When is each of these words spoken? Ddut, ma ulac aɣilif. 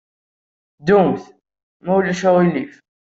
Ddut, 0.79 1.23
ma 1.83 1.91
ulac 1.97 2.21
aɣilif. 2.29 2.73